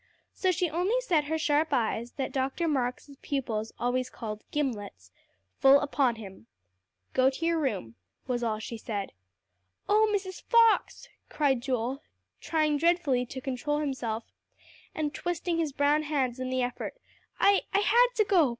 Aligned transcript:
So 0.33 0.49
she 0.51 0.67
only 0.67 0.99
set 1.01 1.25
her 1.25 1.37
sharp 1.37 1.71
eyes, 1.71 2.13
that 2.13 2.31
Dr. 2.31 2.67
Marks' 2.67 3.11
pupils 3.21 3.71
always 3.77 4.09
called 4.09 4.43
"gimlets," 4.51 5.11
full 5.59 5.79
upon 5.79 6.15
him. 6.15 6.47
"Go 7.13 7.29
to 7.29 7.45
your 7.45 7.59
room," 7.59 7.93
was 8.25 8.41
all 8.43 8.57
she 8.57 8.79
said. 8.79 9.13
"Oh 9.87 10.09
Mrs. 10.11 10.41
Fox," 10.41 11.07
cried 11.29 11.61
Joel, 11.61 12.01
trying 12.39 12.77
dreadfully 12.77 13.27
to 13.27 13.41
control 13.41 13.77
himself, 13.77 14.23
and 14.95 15.13
twisting 15.13 15.59
his 15.59 15.71
brown 15.71 16.01
hands 16.01 16.39
in 16.39 16.49
the 16.49 16.63
effort, 16.63 16.95
"I 17.39 17.61
I 17.71 17.81
had 17.81 18.07
to 18.15 18.25
go. 18.25 18.49